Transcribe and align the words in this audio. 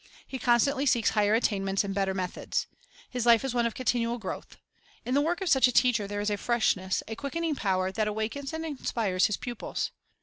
He 0.25 0.39
constantly 0.39 0.87
seeks 0.87 1.11
higher 1.11 1.35
attainments 1.35 1.83
and 1.83 1.93
better 1.93 2.15
methods. 2.15 2.65
His 3.11 3.27
life 3.27 3.45
is 3.45 3.53
one 3.53 3.67
of 3.67 3.75
continual 3.75 4.17
growth. 4.17 4.57
In 5.05 5.13
the 5.13 5.21
work 5.21 5.41
of 5.41 5.49
such 5.49 5.67
a 5.67 5.71
teacher 5.71 6.07
there 6.07 6.21
is 6.21 6.31
a 6.31 6.37
freshness, 6.37 7.03
a 7.07 7.15
quickening 7.15 7.53
power, 7.53 7.91
that 7.91 8.07
awakens 8.07 8.51
and 8.51 8.65
inspires 8.65 9.27
his 9.27 9.37
pupils. 9.37 9.91